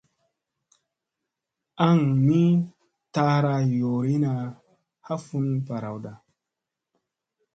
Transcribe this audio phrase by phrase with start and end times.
[1.87, 2.43] Aŋ ni
[3.13, 4.31] taara yoorina
[5.05, 6.13] ha fun barawda.